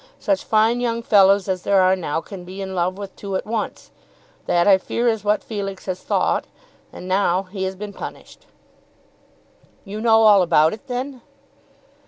[0.17, 3.45] Such fine young fellows as there are now can be in love with two at
[3.45, 3.91] once.
[4.47, 6.45] That I fear is what Felix has thought;
[6.91, 8.47] and now he has been punished."
[9.85, 11.21] "You know all about it then?"